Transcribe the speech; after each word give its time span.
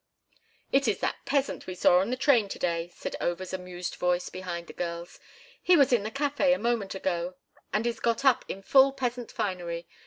"It 0.71 0.87
is 0.87 0.97
that 1.01 1.25
peasant 1.27 1.67
we 1.67 1.75
saw 1.75 1.99
on 1.99 2.09
the 2.09 2.17
train 2.17 2.49
to 2.49 2.57
day," 2.57 2.91
said 2.95 3.15
Over's 3.21 3.53
amused 3.53 3.93
voice 3.97 4.29
behind 4.29 4.65
the 4.65 4.73
girls. 4.73 5.19
"He 5.61 5.77
was 5.77 5.93
in 5.93 6.01
the 6.01 6.09
café 6.09 6.55
a 6.55 6.57
moment 6.57 6.95
ago 6.95 7.35
and 7.71 7.85
is 7.85 7.99
got 7.99 8.25
up 8.25 8.43
in 8.47 8.63
full 8.63 8.93
peasant 8.93 9.31
finery. 9.31 9.87